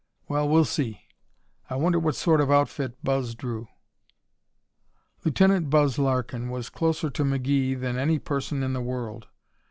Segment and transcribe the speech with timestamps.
[0.27, 1.03] Well, we'll see.
[1.69, 3.67] I wonder what sort of outfit Buzz drew."
[5.23, 9.27] Lieutenant "Buzz" Larkin was closer to McGee than any person in the world.